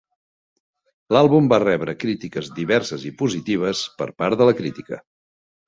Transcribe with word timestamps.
L'àlbum 1.15 1.49
va 1.53 1.59
rebre 1.65 1.95
crítiques 2.05 2.51
diverses 2.61 3.05
i 3.13 3.13
positives 3.21 3.85
per 4.03 4.11
part 4.25 4.43
de 4.43 4.51
la 4.53 4.59
crítica. 4.65 5.03